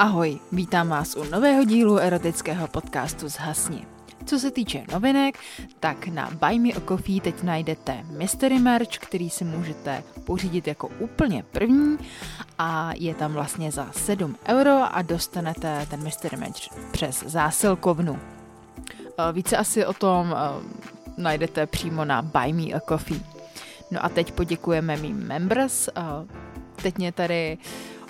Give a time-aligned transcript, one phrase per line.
[0.00, 3.86] Ahoj, vítám vás u nového dílu erotického podcastu Zhasni.
[4.24, 5.38] Co se týče novinek,
[5.80, 10.88] tak na Buy Me a Coffee teď najdete Mystery Merch, který si můžete pořídit jako
[10.98, 11.98] úplně první
[12.58, 18.18] a je tam vlastně za 7 euro a dostanete ten Mystery Merch přes zásilkovnu.
[18.18, 20.62] Eh, více asi o tom eh,
[21.16, 23.20] najdete přímo na Buy Me a Coffee.
[23.90, 25.88] No a teď poděkujeme mým members.
[25.88, 26.02] Eh,
[26.82, 27.58] teď mě tady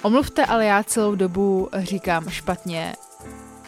[0.03, 2.95] omluvte, ale já celou dobu říkám špatně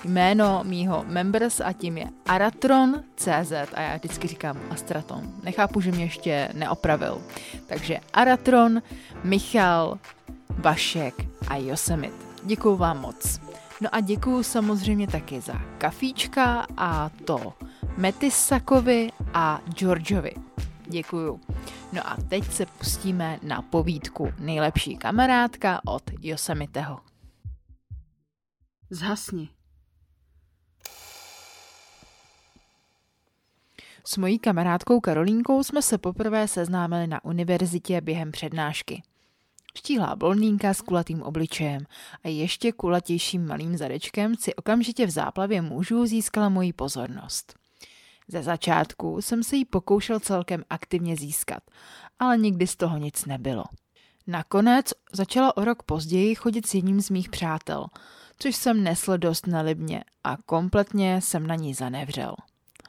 [0.04, 5.32] jméno mýho members a tím je Aratron.cz a já vždycky říkám Astraton.
[5.42, 7.22] Nechápu, že mě ještě neopravil.
[7.66, 8.82] Takže Aratron,
[9.24, 9.98] Michal,
[10.48, 11.14] Vašek
[11.48, 12.14] a Josemit.
[12.42, 13.40] Děkuju vám moc.
[13.80, 17.52] No a děkuju samozřejmě taky za kafíčka a to
[17.96, 20.32] Metisakovi a Georgeovi.
[20.92, 21.40] Děkuju.
[21.92, 27.00] No a teď se pustíme na povídku Nejlepší kamarádka od Yosemiteho.
[28.90, 29.48] Zhasni.
[34.04, 39.02] S mojí kamarádkou Karolínkou jsme se poprvé seznámili na univerzitě během přednášky.
[39.78, 41.86] Štíhlá blondýnka s kulatým obličejem
[42.24, 47.61] a ještě kulatějším malým zadečkem si okamžitě v záplavě mužů získala moji pozornost.
[48.32, 51.62] Ze začátku jsem se jí pokoušel celkem aktivně získat,
[52.18, 53.64] ale nikdy z toho nic nebylo.
[54.26, 57.86] Nakonec začala o rok později chodit s jedním z mých přátel,
[58.38, 62.34] což jsem nesl dost nelibně a kompletně jsem na ní zanevřel.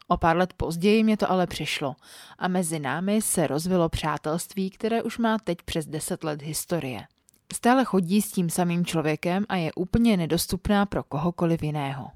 [0.08, 1.96] O pár let později mě to ale přišlo
[2.38, 7.08] a mezi námi se rozvilo přátelství, které už má teď přes deset let historie.
[7.54, 12.08] Stále chodí s tím samým člověkem a je úplně nedostupná pro kohokoliv jiného.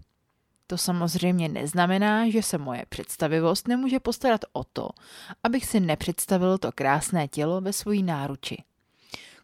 [0.68, 4.90] To samozřejmě neznamená, že se moje představivost nemůže postarat o to,
[5.44, 8.64] abych si nepředstavil to krásné tělo ve svojí náruči.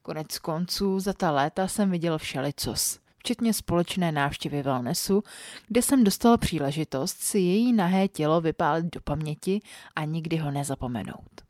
[0.01, 5.23] Konec konců za ta léta jsem viděl všelicos včetně společné návštěvy wellnessu,
[5.67, 9.61] kde jsem dostal příležitost si její nahé tělo vypálit do paměti
[9.95, 11.42] a nikdy ho nezapomenout.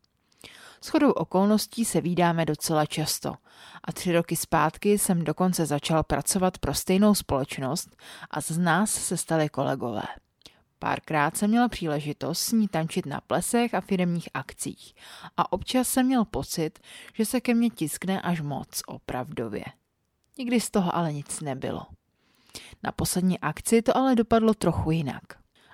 [0.84, 3.34] S chodou okolností se vídáme docela často
[3.84, 7.96] a tři roky zpátky jsem dokonce začal pracovat pro stejnou společnost
[8.30, 10.04] a z nás se stali kolegové.
[10.80, 14.94] Párkrát jsem měl příležitost s ní tančit na plesech a firmních akcích
[15.38, 16.80] a občas jsem měl pocit,
[17.14, 19.66] že se ke mně tiskne až moc opravdově.
[20.38, 21.86] Nikdy z toho ale nic nebylo.
[22.84, 25.24] Na poslední akci to ale dopadlo trochu jinak.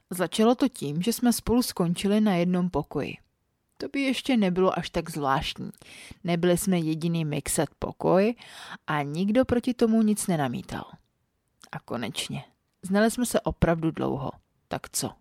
[0.09, 3.17] Začalo to tím, že jsme spolu skončili na jednom pokoji.
[3.81, 5.71] To by ještě nebylo až tak zvláštní.
[6.23, 8.35] Nebyli jsme jediný mixet pokoj
[8.87, 10.85] a nikdo proti tomu nic nenamítal.
[11.71, 12.43] A konečně.
[12.81, 14.31] Znali jsme se opravdu dlouho.
[14.67, 15.11] Tak co?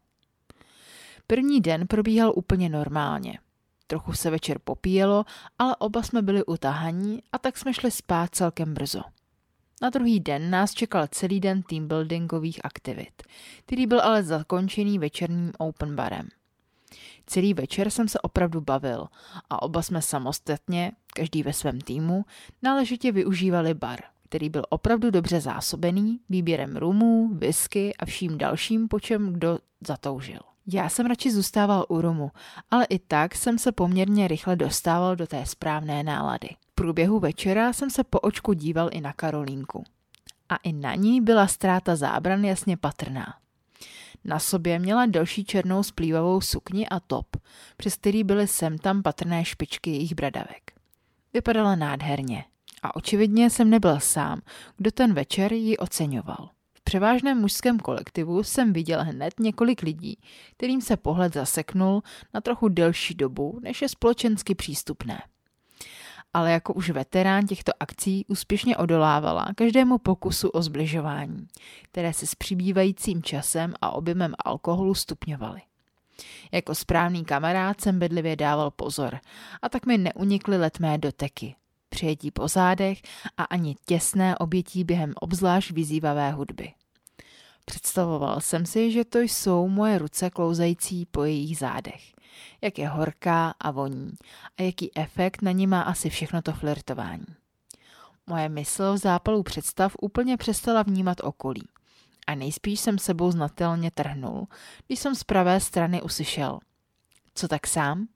[1.27, 3.39] První den probíhal úplně normálně.
[3.87, 5.25] Trochu se večer popíjelo,
[5.59, 9.03] ale oba jsme byli utahaní a tak jsme šli spát celkem brzo.
[9.83, 13.23] Na druhý den nás čekal celý den teambuildingových aktivit,
[13.67, 16.29] který byl ale zakončený večerním open barem.
[17.29, 19.07] Celý večer jsem se opravdu bavil
[19.51, 22.25] a oba jsme samostatně, každý ve svém týmu,
[22.63, 29.01] náležitě využívali bar, který byl opravdu dobře zásobený výběrem rumů, whisky a vším dalším, po
[29.01, 30.41] čem kdo zatoužil.
[30.67, 32.31] Já jsem radši zůstával u rumu,
[32.71, 37.91] ale i tak jsem se poměrně rychle dostával do té správné nálady průběhu večera jsem
[37.91, 39.85] se po očku díval i na Karolínku.
[40.49, 43.35] A i na ní byla ztráta zábran jasně patrná.
[44.29, 47.27] Na sobě měla další černou splývavou sukni a top,
[47.77, 50.73] přes který byly sem tam patrné špičky jejich bradavek.
[51.35, 52.45] Vypadala nádherně
[52.83, 54.41] a očividně jsem nebyl sám,
[54.77, 56.51] kdo ten večer ji oceňoval.
[56.75, 60.19] V převážném mužském kolektivu jsem viděl hned několik lidí,
[60.57, 62.03] kterým se pohled zaseknul
[62.35, 65.23] na trochu delší dobu, než je společensky přístupné
[66.35, 71.47] ale jako už veterán těchto akcí úspěšně odolávala každému pokusu o zbližování,
[71.83, 75.61] které se s přibývajícím časem a objemem alkoholu stupňovaly.
[76.53, 79.19] Jako správný kamarád jsem bedlivě dával pozor
[79.63, 81.55] a tak mi neunikly letmé doteky,
[81.89, 83.03] přijetí po zádech
[83.37, 86.73] a ani těsné obětí během obzvlášť vyzývavé hudby.
[87.65, 92.18] Představoval jsem si, že to jsou moje ruce klouzající po jejich zádech
[92.61, 94.13] jak je horká a voní
[94.59, 97.27] a jaký efekt na ní má asi všechno to flirtování.
[98.27, 101.69] Moje mysl v zápalu představ úplně přestala vnímat okolí
[102.27, 104.47] a nejspíš jsem sebou znatelně trhnul,
[104.87, 106.59] když jsem z pravé strany uslyšel.
[107.35, 108.09] Co tak sám?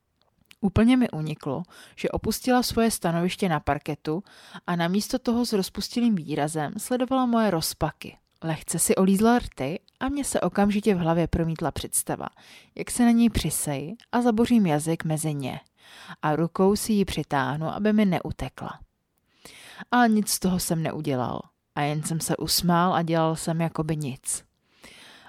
[0.60, 1.62] Úplně mi uniklo,
[1.96, 4.22] že opustila svoje stanoviště na parketu
[4.66, 8.18] a namísto toho s rozpustilým výrazem sledovala moje rozpaky.
[8.44, 12.26] Lehce si olízla rty a mně se okamžitě v hlavě promítla představa,
[12.74, 15.60] jak se na ní přisej a zabořím jazyk mezi ně
[16.22, 18.80] a rukou si ji přitáhnu, aby mi neutekla.
[19.90, 21.40] Ale nic z toho jsem neudělal.
[21.74, 24.44] a jen jsem se usmál a dělal jsem jako by nic.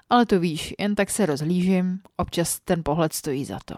[0.09, 3.75] Ale to víš, jen tak se rozhlížím, občas ten pohled stojí za to.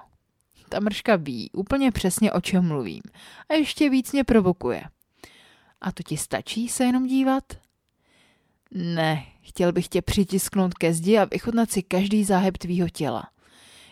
[0.69, 3.01] Ta mrška ví úplně přesně, o čem mluvím
[3.49, 4.83] a ještě víc mě provokuje.
[5.81, 7.43] A to ti stačí se jenom dívat?
[8.77, 13.29] Ne, chtěl bych tě přitisknout ke zdi a vychutnat si každý záhyb tvýho těla.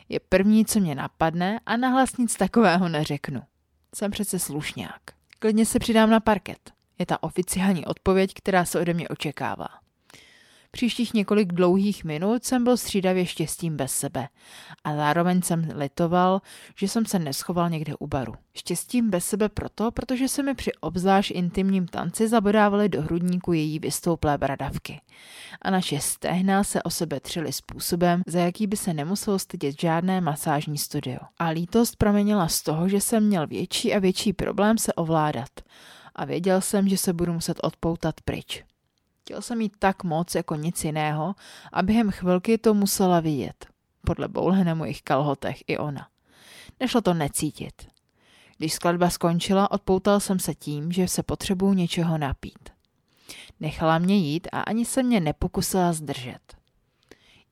[0.09, 3.41] Je první, co mě napadne a nahlas nic takového neřeknu.
[3.95, 5.01] Jsem přece slušňák.
[5.39, 6.71] Klidně se přidám na parket.
[6.99, 9.82] Je ta oficiální odpověď, která se ode mě očekává.
[10.75, 14.27] Příštích několik dlouhých minut jsem byl střídavě štěstím bez sebe
[14.83, 16.41] a zároveň jsem litoval,
[16.77, 18.33] že jsem se neschoval někde u baru.
[18.55, 23.79] Štěstím bez sebe proto, protože se mi při obzvlášť intimním tanci zabodávaly do hrudníku její
[23.79, 25.01] vystouplé bradavky.
[25.61, 30.21] A naše stehna se o sebe třely způsobem, za jaký by se nemuselo stydět žádné
[30.21, 31.19] masážní studio.
[31.39, 35.49] A lítost proměnila z toho, že jsem měl větší a větší problém se ovládat.
[36.15, 38.63] A věděl jsem, že se budu muset odpoutat pryč.
[39.23, 41.35] Chtěl jsem jí tak moc jako nic jiného
[41.73, 43.65] a během chvilky to musela vidět.
[44.05, 46.07] Podle bouhle na mojich kalhotech i ona.
[46.79, 47.87] Nešlo to necítit.
[48.57, 52.69] Když skladba skončila, odpoutal jsem se tím, že se potřebuju něčeho napít.
[53.59, 56.57] Nechala mě jít a ani se mě nepokusila zdržet.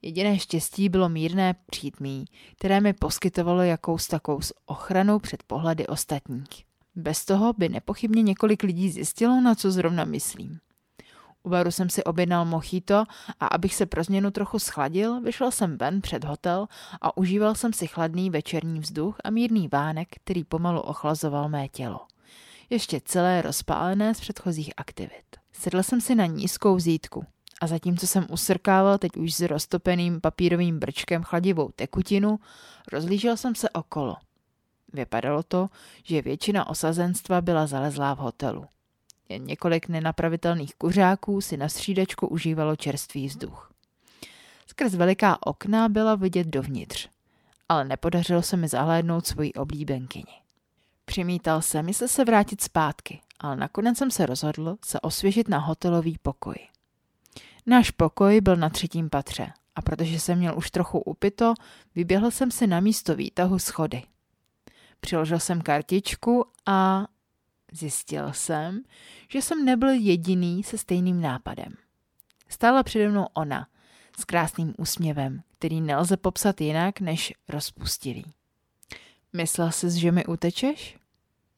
[0.01, 2.25] Jediné štěstí bylo mírné přítmí,
[2.57, 6.65] které mi poskytovalo jakous takovou ochranu před pohledy ostatních.
[6.95, 10.59] Bez toho by nepochybně několik lidí zjistilo, na co zrovna myslím.
[11.43, 13.03] U baru jsem si objednal mochito
[13.39, 16.67] a abych se pro změnu trochu schladil, vyšel jsem ven před hotel
[17.01, 21.99] a užíval jsem si chladný večerní vzduch a mírný vánek, který pomalu ochlazoval mé tělo.
[22.69, 25.25] Ještě celé rozpálené z předchozích aktivit.
[25.51, 27.25] Sedl jsem si na nízkou zítku
[27.61, 32.39] a zatímco jsem usrkával teď už s roztopeným papírovým brčkem chladivou tekutinu,
[32.91, 34.15] rozlížel jsem se okolo.
[34.93, 35.67] Vypadalo to,
[36.03, 38.65] že většina osazenstva byla zalezlá v hotelu.
[39.31, 43.71] Jen několik nenapravitelných kuřáků si na střídačku užívalo čerstvý vzduch.
[44.67, 47.09] Skrz veliká okna byla vidět dovnitř,
[47.69, 50.33] ale nepodařilo se mi zahlédnout svoji oblíbenkyni.
[51.05, 56.17] Přimítal jsem, jestli se vrátit zpátky, ale nakonec jsem se rozhodl se osvěžit na hotelový
[56.21, 56.55] pokoj.
[57.65, 61.53] Náš pokoj byl na třetím patře a protože jsem měl už trochu upito,
[61.95, 64.03] vyběhl jsem si na místo výtahu schody.
[64.99, 67.07] Přiložil jsem kartičku a
[67.71, 68.83] Zjistil jsem,
[69.29, 71.73] že jsem nebyl jediný se stejným nápadem.
[72.49, 73.67] Stála přede mnou ona,
[74.19, 78.25] s krásným úsměvem, který nelze popsat jinak než rozpustivý.
[79.33, 80.97] Myslel jsi, že mi utečeš?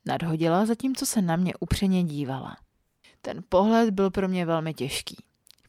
[0.06, 2.58] Nadhodila, zatímco se na mě upřeně dívala.
[3.22, 5.16] Ten pohled byl pro mě velmi těžký.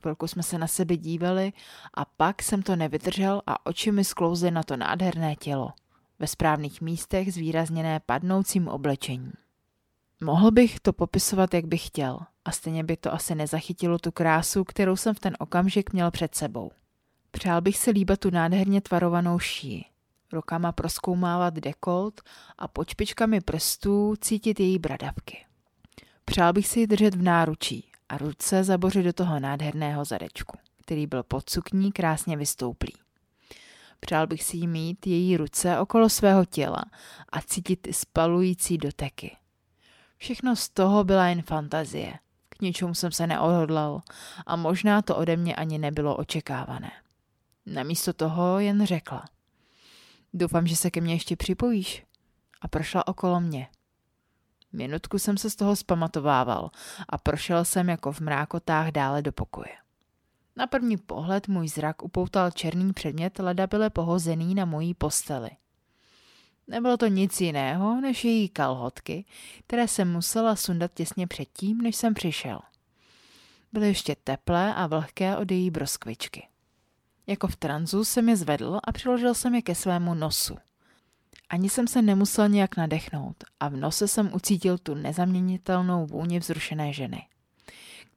[0.00, 1.52] Chvilku jsme se na sebe dívali
[1.94, 5.72] a pak jsem to nevydržel a oči mi sklouzly na to nádherné tělo,
[6.18, 9.32] ve správných místech zvýrazněné padnoucím oblečením.
[10.20, 14.64] Mohl bych to popisovat, jak bych chtěl, a stejně by to asi nezachytilo tu krásu,
[14.64, 16.70] kterou jsem v ten okamžik měl před sebou.
[17.30, 19.84] Přál bych si líbat tu nádherně tvarovanou šíji,
[20.32, 22.20] rukama proskoumávat dekolt
[22.58, 25.44] a pod špičkami prstů cítit její bradavky.
[26.24, 31.06] Přál bych si ji držet v náručí a ruce zabořit do toho nádherného zadečku, který
[31.06, 32.92] byl pod sukní krásně vystouplý.
[34.00, 36.84] Přál bych si jí mít její ruce okolo svého těla
[37.32, 39.36] a cítit spalující doteky,
[40.24, 42.14] Všechno z toho byla jen fantazie.
[42.48, 44.02] K ničemu jsem se neodhodlal
[44.46, 46.90] a možná to ode mě ani nebylo očekávané.
[47.66, 49.24] Namísto toho jen řekla.
[50.34, 52.04] Doufám, že se ke mně ještě připojíš.
[52.60, 53.68] A prošla okolo mě.
[54.72, 56.70] Minutku jsem se z toho zpamatovával
[57.08, 59.72] a prošel jsem jako v mrákotách dále do pokoje.
[60.56, 65.50] Na první pohled můj zrak upoutal černý předmět ledabile pohozený na mojí posteli–
[66.68, 69.24] Nebylo to nic jiného než její kalhotky,
[69.66, 72.60] které jsem musela sundat těsně předtím, než jsem přišel.
[73.72, 76.48] Byly ještě teplé a vlhké od její broskvičky.
[77.26, 80.56] Jako v tranzu jsem je zvedl a přiložil jsem je ke svému nosu.
[81.48, 86.92] Ani jsem se nemusel nějak nadechnout a v nose jsem ucítil tu nezaměnitelnou vůni vzrušené
[86.92, 87.28] ženy,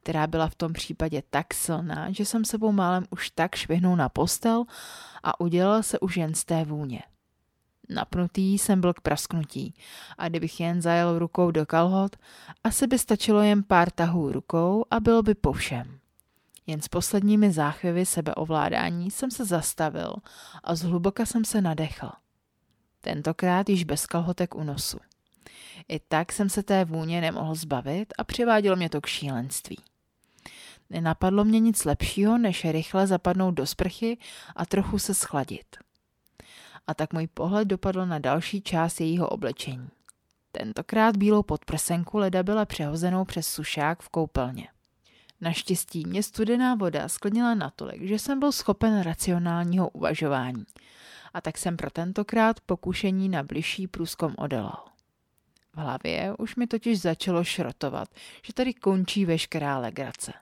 [0.02, 4.08] která byla v tom případě tak silná, že jsem sebou málem už tak švihnul na
[4.08, 4.64] postel
[5.22, 7.02] a udělal se už jen z té vůně.
[7.88, 9.74] Napnutý jsem byl k prasknutí
[10.18, 12.16] a kdybych jen zajel rukou do kalhot,
[12.64, 15.98] asi by stačilo jen pár tahů rukou a bylo by po všem.
[16.66, 20.14] Jen s posledními záchvěvy sebeovládání jsem se zastavil
[20.64, 22.10] a zhluboka jsem se nadechl.
[23.00, 24.98] Tentokrát již bez kalhotek u nosu.
[25.88, 29.78] I tak jsem se té vůně nemohl zbavit a přivádělo mě to k šílenství.
[30.90, 34.18] Nenapadlo mě nic lepšího, než rychle zapadnout do sprchy
[34.56, 35.76] a trochu se schladit
[36.88, 39.88] a tak můj pohled dopadl na další část jejího oblečení.
[40.52, 44.68] Tentokrát bílou podprsenku leda byla přehozenou přes sušák v koupelně.
[45.40, 50.64] Naštěstí mě studená voda sklidnila natolik, že jsem byl schopen racionálního uvažování.
[51.34, 54.84] A tak jsem pro tentokrát pokušení na bližší průzkom odolal.
[55.74, 58.08] V hlavě už mi totiž začalo šrotovat,
[58.42, 60.32] že tady končí veškerá legrace.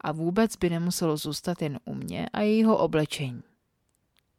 [0.00, 3.42] A vůbec by nemuselo zůstat jen u mě a jejího oblečení.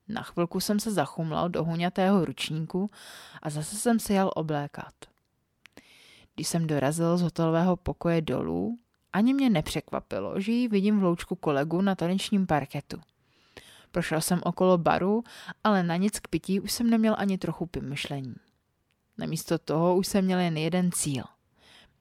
[0.10, 2.92] Na chvilku jsem se zachumlal do huňatého ručníku
[3.42, 4.94] a zase jsem se jel oblékat.
[6.36, 8.80] Když jsem dorazil z hotelového pokoje dolů,
[9.14, 13.02] ani mě nepřekvapilo, že ji vidím v loučku kolegu na tanečním parketu.
[13.92, 15.24] Prošel jsem okolo baru,
[15.64, 18.36] ale na nic k pití už jsem neměl ani trochu myšlení.
[19.18, 21.24] Namísto toho už jsem měl jen jeden cíl.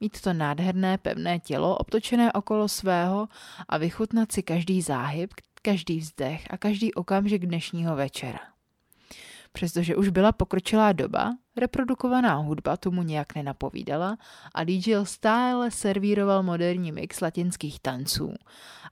[0.00, 3.28] Mít to nádherné pevné tělo obtočené okolo svého
[3.68, 5.34] a vychutnat si každý záhyb,
[5.66, 8.38] každý vzdech a každý okamžik dnešního večera.
[9.52, 14.16] Přestože už byla pokročilá doba, reprodukovaná hudba tomu nějak nenapovídala
[14.54, 18.35] a DJ stále servíroval moderní mix latinských tanců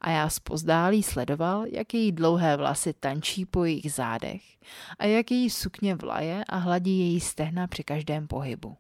[0.01, 4.43] a já spozdálí sledoval, jak její dlouhé vlasy tančí po jejich zádech
[4.99, 8.77] a jak její sukně vlaje a hladí její stehna při každém pohybu.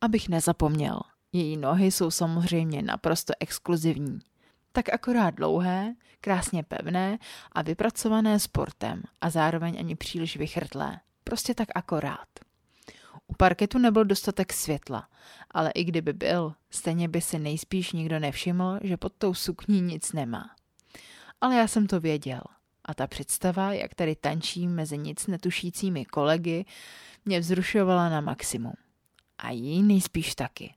[0.00, 1.00] Abych nezapomněl,
[1.32, 4.18] její nohy jsou samozřejmě naprosto exkluzivní.
[4.72, 7.18] Tak akorát dlouhé, krásně pevné
[7.52, 11.00] a vypracované sportem a zároveň ani příliš vychrtlé.
[11.24, 12.28] Prostě tak akorát.
[13.26, 15.08] U parketu nebyl dostatek světla,
[15.50, 20.12] ale i kdyby byl, stejně by si nejspíš nikdo nevšiml, že pod tou sukní nic
[20.12, 20.50] nemá.
[21.40, 22.40] Ale já jsem to věděl
[22.84, 26.64] a ta představa, jak tady tančím mezi nic netušícími kolegy,
[27.24, 28.74] mě vzrušovala na maximum.
[29.38, 30.74] A jí nejspíš taky.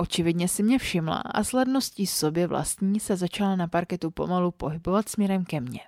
[0.00, 5.08] Očividně si mě všimla a s ledností sobě vlastní se začala na parketu pomalu pohybovat
[5.08, 5.80] směrem ke mně.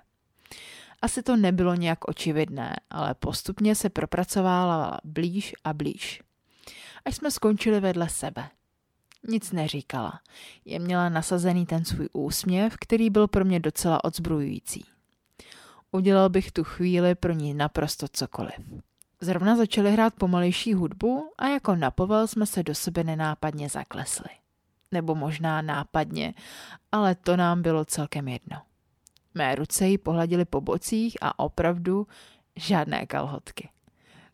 [1.01, 6.21] Asi to nebylo nějak očividné, ale postupně se propracovala blíž a blíž.
[7.05, 8.49] Až jsme skončili vedle sebe.
[9.27, 10.19] Nic neříkala.
[10.65, 14.85] Je měla nasazený ten svůj úsměv, který byl pro mě docela odzbrujující.
[15.91, 18.83] Udělal bych tu chvíli pro ní naprosto cokoliv.
[19.23, 24.29] Zrovna začali hrát pomalejší hudbu a jako napovel jsme se do sebe nenápadně zaklesli.
[24.91, 26.33] Nebo možná nápadně,
[26.91, 28.61] ale to nám bylo celkem jedno.
[29.33, 32.07] Mé ruce jí pohladily po bocích a opravdu
[32.55, 33.69] žádné kalhotky.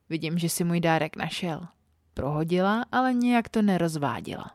[0.10, 1.68] Vidím, že si můj dárek našel.
[2.14, 4.52] Prohodila, ale nějak to nerozváděla.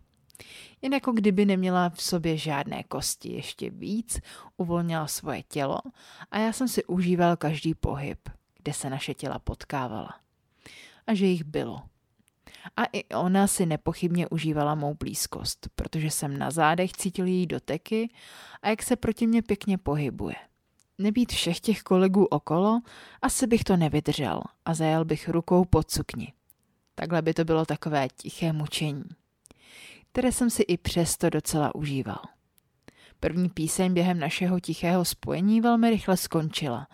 [0.83, 4.21] Jen jako kdyby neměla v sobě žádné kosti, ještě víc
[4.57, 5.79] uvolnila svoje tělo
[6.31, 8.19] a já jsem si užíval každý pohyb,
[8.62, 10.24] kde se naše těla potkávala.
[11.07, 11.83] A že jich bylo.
[12.77, 18.13] A i ona si nepochybně užívala mou blízkost, protože jsem na zádech cítil její doteky
[18.63, 20.35] a jak se proti mě pěkně pohybuje.
[20.99, 22.81] Nebýt všech těch kolegů okolo,
[23.23, 26.33] asi bych to nevydržel a zajel bych rukou pod sukni.
[26.95, 29.05] Takhle by to bylo takové tiché mučení,
[30.13, 32.21] které jsem si i přesto docela užíval.
[33.21, 36.89] První píseň během našeho tichého spojení velmi rychle skončila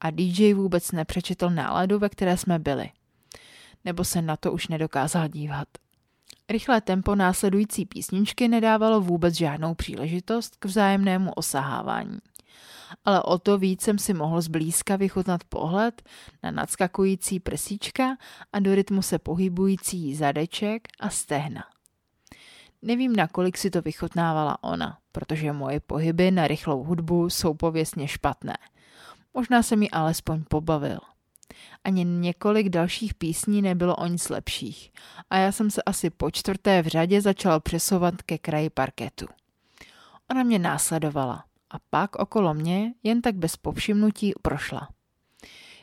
[0.00, 2.90] a DJ vůbec nepřečetl náladu, ve které jsme byli–
[3.84, 5.68] nebo se na to už nedokázal dívat.
[6.48, 12.18] Rychlé tempo následující písničky nedávalo vůbec žádnou příležitost k vzájemnému osahávání.
[13.04, 16.02] Ale o to víc jsem si mohl zblízka vychutnat pohled
[16.42, 18.16] na nadskakující prsíčka
[18.52, 21.64] a do rytmu se pohybující zadeček a stehna.
[22.82, 28.56] Nevím, nakolik si to vychutnávala ona, protože moje pohyby na rychlou hudbu jsou pověstně špatné.
[29.34, 30.98] Možná se mi alespoň pobavil.
[31.84, 34.92] Ani několik dalších písní nebylo o nic lepších
[35.30, 39.26] a já jsem se asi po čtvrté v řadě začal přesouvat ke kraji parketu.
[40.30, 44.88] Ona mě následovala a pak okolo mě jen tak bez povšimnutí prošla.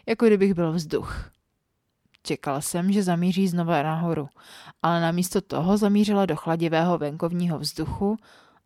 [0.06, 1.32] Jako kdybych byl vzduch.
[2.24, 4.30] Čekal jsem, že zamíří znova nahoru,
[4.82, 8.18] ale namísto toho zamířila do chladivého venkovního vzduchu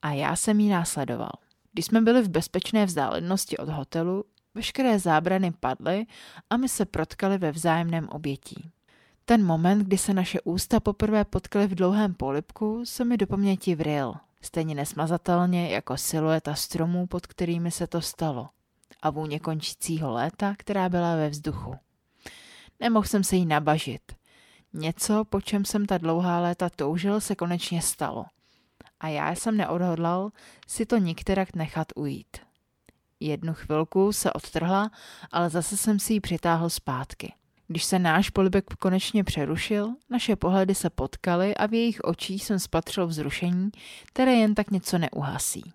[0.02, 1.32] a já jsem jí následoval.
[1.74, 4.24] Když jsme byli v bezpečné vzdálenosti od hotelu,
[4.56, 6.06] Veškeré zábrany padly
[6.50, 8.70] a my se protkali ve vzájemném obětí.
[9.26, 13.76] Ten moment, kdy se naše ústa poprvé potkaly v dlouhém polipku, se mi do paměti
[13.76, 18.50] vryl, stejně nesmazatelně jako silueta stromů, pod kterými se to stalo,
[19.02, 21.76] a vůně končícího léta, která byla ve vzduchu.
[22.80, 24.02] Nemohl jsem se jí nabažit.
[24.74, 28.26] Něco, po čem jsem ta dlouhá léta toužil, se konečně stalo.
[29.00, 30.32] A já jsem neodhodlal
[30.68, 32.38] si to nikterak nechat ujít.
[33.24, 34.92] Jednu chvilku se odtrhla,
[35.32, 37.34] ale zase jsem si ji přitáhl zpátky.
[37.68, 42.60] Když se náš polibek konečně přerušil, naše pohledy se potkaly a v jejich očích jsem
[42.60, 43.70] spatřil vzrušení,
[44.06, 45.74] které jen tak něco neuhasí.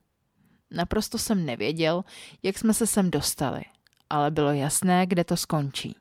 [0.70, 2.04] Naprosto jsem nevěděl,
[2.42, 3.62] jak jsme se sem dostali,
[4.10, 5.96] ale bylo jasné, kde to skončí.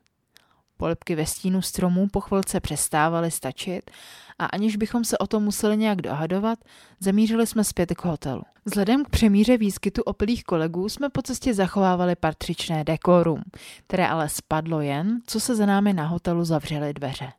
[0.77, 3.91] Polipky ve stínu stromů po chvilce přestávaly stačit
[4.39, 6.59] a aniž bychom se o tom museli nějak dohadovat,
[6.99, 8.41] zamířili jsme zpět k hotelu.
[8.65, 13.43] Vzhledem k přemíře výskytu opilých kolegů jsme po cestě zachovávali patřičné dekorum,
[13.87, 17.33] které ale spadlo jen, co se za námi na hotelu zavřely dveře.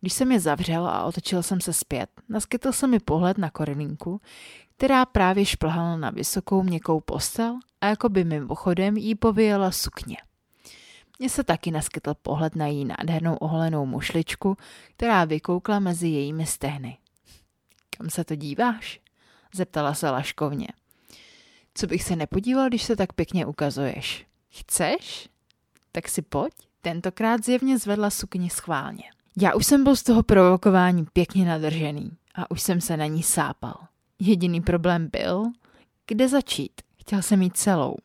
[0.00, 4.20] Když jsem je zavřel a otočil jsem se zpět, naskytl se mi pohled na Korilínku,
[4.76, 10.16] která právě šplhala na vysokou měkkou postel a jako by mimochodem jí povyjela sukně.
[11.18, 14.56] Mně se taky naskytl pohled na její nádhernou oholenou mušličku,
[14.96, 16.98] která vykoukla mezi jejími stehny.
[17.98, 19.00] Kam se to díváš?
[19.54, 20.68] Zeptala se laškovně.
[21.74, 24.26] Co bych se nepodíval, když se tak pěkně ukazuješ?
[24.50, 25.28] Chceš?
[25.92, 26.52] Tak si pojď.
[26.80, 29.04] Tentokrát zjevně zvedla sukni schválně.
[29.40, 33.22] Já už jsem byl z toho provokování pěkně nadržený a už jsem se na ní
[33.22, 33.74] sápal.
[34.18, 35.44] Jediný problém byl,
[36.06, 36.72] kde začít.
[37.00, 37.96] Chtěl jsem mít celou.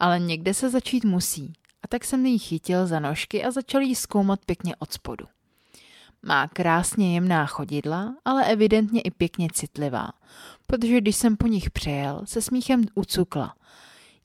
[0.00, 1.52] Ale někde se začít musí
[1.86, 5.26] a tak jsem ji chytil za nožky a začal jí zkoumat pěkně od spodu.
[6.22, 10.08] Má krásně jemná chodidla, ale evidentně i pěkně citlivá,
[10.66, 13.54] protože když jsem po nich přejel, se smíchem ucukla.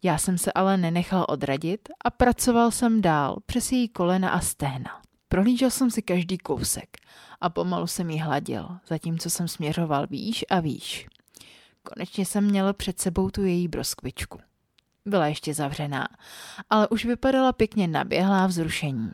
[0.04, 5.02] Já jsem se ale nenechal odradit a pracoval jsem dál přes její kolena a stehna.
[5.28, 6.98] Prohlížel jsem si každý kousek
[7.42, 11.08] a pomalu jsem ji hladil, zatímco jsem směřoval výš a výš.
[11.84, 14.40] Konečně jsem měl před sebou tu její broskvičku.
[15.06, 16.08] Byla ještě zavřená,
[16.70, 19.12] ale už vypadala pěkně naběhlá vzrušení.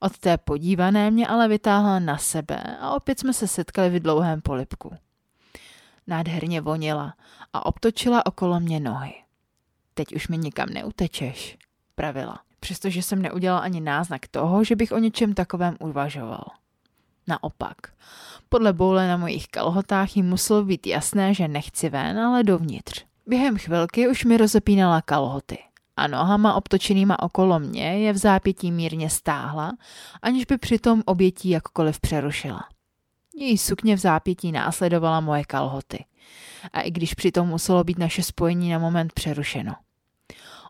[0.00, 4.40] Od té podívané mě ale vytáhla na sebe a opět jsme se setkali v dlouhém
[4.42, 4.94] polipku.
[6.06, 7.14] Nádherně voněla
[7.52, 9.14] a obtočila okolo mě nohy.
[9.94, 11.58] Teď už mi nikam neutečeš,
[11.94, 16.44] pravila, přestože jsem neudělal ani náznak toho, že bych o něčem takovém uvažoval.
[17.28, 17.76] Naopak,
[18.48, 23.04] podle boule na mojich kalhotách jí muselo být jasné, že nechci ven, ale dovnitř.
[23.28, 25.58] Během chvilky už mi rozepínala kalhoty
[25.96, 29.72] a nohama obtočenýma okolo mě je v zápětí mírně stáhla,
[30.22, 32.64] aniž by přitom obětí jakkoliv přerušila.
[33.36, 36.04] Její sukně v zápětí následovala moje kalhoty.
[36.72, 39.74] A i když přitom muselo být naše spojení na moment přerušeno.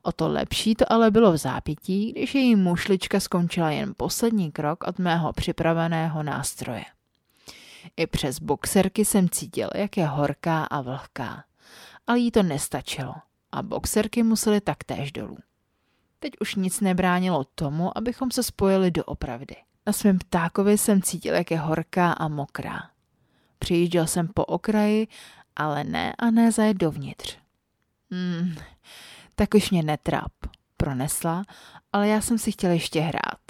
[0.02, 4.84] O to lepší to ale bylo v zápětí, když její mušlička skončila jen poslední krok
[4.84, 6.84] od mého připraveného nástroje.
[7.96, 11.44] I přes boxerky jsem cítil, jak je horká a vlhká
[12.06, 13.14] ale jí to nestačilo
[13.52, 15.38] a boxerky musely taktéž dolů.
[16.18, 19.56] Teď už nic nebránilo tomu, abychom se spojili do opravdy.
[19.86, 22.90] Na svém ptákovi jsem cítil, jak je horká a mokrá.
[23.58, 25.08] Přijížděl jsem po okraji,
[25.56, 27.36] ale ne a ne zajet dovnitř.
[28.10, 28.54] Hmm,
[29.34, 30.32] tak už mě netrap,
[30.76, 31.44] pronesla,
[31.92, 33.40] ale já jsem si chtěl ještě hrát.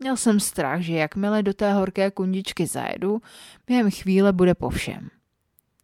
[0.00, 3.22] Měl jsem strach, že jakmile do té horké kundičky zajedu,
[3.66, 5.10] během chvíle bude po všem.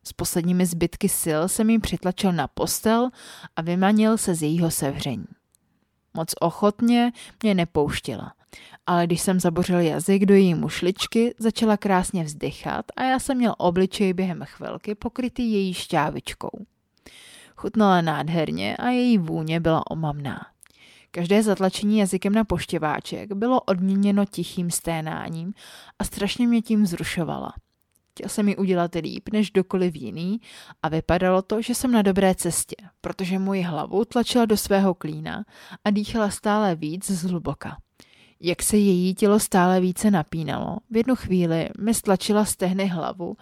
[0.06, 3.10] S posledními zbytky sil jsem jí přitlačil na postel
[3.56, 5.26] a vymanil se z jejího sevření.
[6.14, 7.12] Moc ochotně
[7.42, 8.32] mě nepouštila,
[8.86, 13.54] ale když jsem zabořil jazyk do její mušličky, začala krásně vzdychat a já jsem měl
[13.58, 16.66] obličej během chvilky pokrytý její šťávičkou.
[17.56, 20.46] Chutnala nádherně a její vůně byla omamná.
[21.10, 25.54] Každé zatlačení jazykem na poštěváček bylo odměněno tichým sténáním
[25.98, 27.52] a strašně mě tím zrušovala.
[28.14, 30.40] Chtěl jsem mi udělat líp než dokoliv jiný
[30.82, 35.44] a vypadalo to, že jsem na dobré cestě, protože moji hlavu tlačila do svého klína
[35.84, 37.76] a dýchala stále víc zhluboka.
[38.40, 43.36] Jak se její tělo stále více napínalo, v jednu chvíli mi stlačila stehny hlavu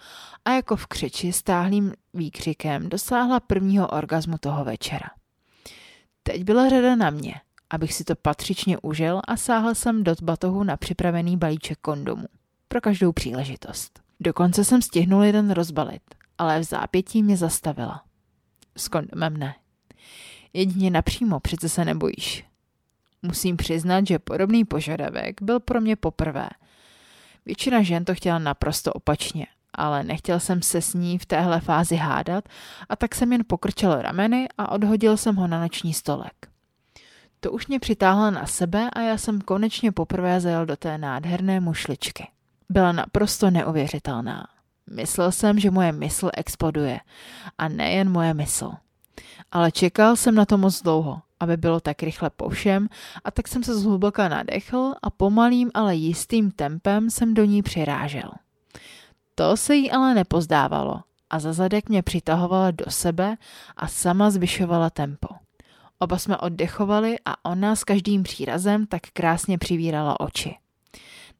[0.45, 5.07] a jako v křiči stáhlým výkřikem dosáhla prvního orgazmu toho večera.
[6.23, 7.35] Teď byla řada na mě,
[7.69, 12.27] abych si to patřičně užil a sáhl jsem do batohu na připravený balíček kondomu.
[12.67, 14.02] Pro každou příležitost.
[14.19, 16.01] Dokonce jsem stihnul jeden rozbalit,
[16.37, 18.03] ale v zápětí mě zastavila.
[18.77, 19.55] S kondomem ne.
[20.53, 22.45] Jedině napřímo, přece se nebojíš.
[23.21, 26.49] Musím přiznat, že podobný požadavek byl pro mě poprvé.
[27.45, 31.95] Většina žen to chtěla naprosto opačně, ale nechtěl jsem se s ní v téhle fázi
[31.95, 32.49] hádat
[32.89, 36.33] a tak jsem jen pokrčil rameny a odhodil jsem ho na noční stolek.
[37.39, 41.59] To už mě přitáhlo na sebe a já jsem konečně poprvé zajel do té nádherné
[41.59, 42.27] mušličky
[42.73, 44.47] byla naprosto neuvěřitelná.
[44.95, 46.99] Myslel jsem, že moje mysl exploduje.
[47.57, 48.71] A nejen moje mysl.
[49.51, 52.87] Ale čekal jsem na to moc dlouho, aby bylo tak rychle po všem,
[53.23, 58.31] a tak jsem se zhluboka nadechl a pomalým, ale jistým tempem jsem do ní přirážel.
[59.35, 63.37] To se jí ale nepozdávalo a za zadek mě přitahovala do sebe
[63.77, 65.27] a sama zvyšovala tempo.
[65.99, 70.55] Oba jsme oddechovali a ona s každým přírazem tak krásně přivírala oči.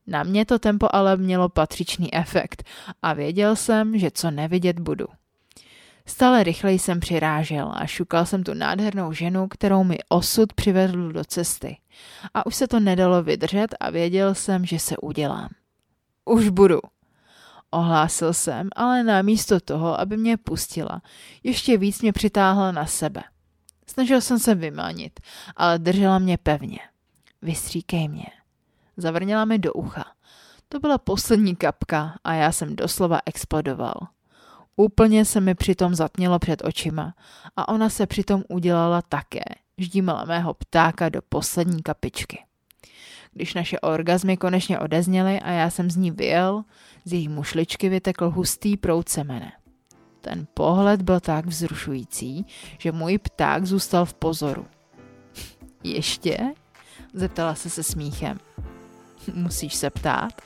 [0.08, 2.64] Na mě to tempo ale mělo patřičný efekt
[3.02, 5.06] a věděl jsem, že co nevidět budu.
[6.06, 11.24] Stále rychleji jsem přirážel a šukal jsem tu nádhernou ženu, kterou mi osud přivedl do
[11.24, 11.78] cesty.
[12.34, 15.50] A už se to nedalo vydržet a věděl jsem, že se udělám.
[16.26, 16.80] Už budu.
[17.72, 21.02] Ohlásil jsem, ale namísto toho, aby mě pustila,
[21.44, 23.24] ještě víc mě přitáhla na sebe.
[23.88, 25.20] Snažil jsem se vymanit,
[25.56, 26.80] ale držela mě pevně.
[27.42, 28.26] Vystříkej mě.
[28.98, 30.06] Zavrněla mi do ucha.
[30.70, 33.94] To byla poslední kapka a já jsem doslova explodoval.
[34.76, 37.14] Úplně se mi přitom zatmělo před očima
[37.56, 39.44] a ona se přitom udělala také.
[39.78, 42.40] Ždímala mého ptáka do poslední kapičky.
[43.34, 46.64] Když naše orgazmy konečně odezněly a já jsem z ní vyjel,
[47.06, 49.52] z její mušličky vytekl hustý proud semene.
[50.22, 52.46] Ten pohled byl tak vzrušující,
[52.78, 54.66] že můj pták zůstal v pozoru.
[55.84, 56.38] Ještě?
[57.14, 58.40] Zeptala se se smíchem.
[59.34, 60.42] Musíš se ptát?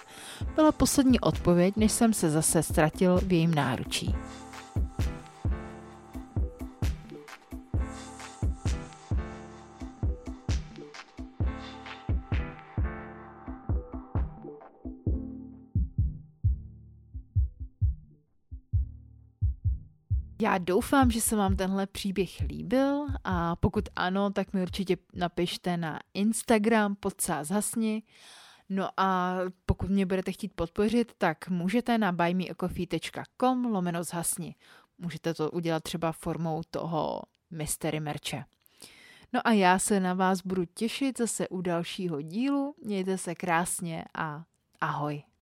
[0.55, 4.15] Byla poslední odpověď, než jsem se zase ztratil v jejím náručí.
[20.41, 25.77] Já doufám, že se vám tenhle příběh líbil a pokud ano, tak mi určitě napište
[25.77, 28.03] na Instagram podsás hasni.
[28.69, 34.55] No a pokud mě budete chtít podpořit, tak můžete na buymeacoffee.com lomeno zhasni.
[34.97, 38.43] Můžete to udělat třeba formou toho mystery merče.
[39.33, 42.75] No a já se na vás budu těšit zase u dalšího dílu.
[42.83, 44.43] Mějte se krásně a
[44.81, 45.23] ahoj.